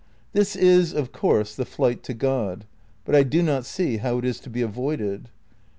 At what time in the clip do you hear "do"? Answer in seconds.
3.21-3.43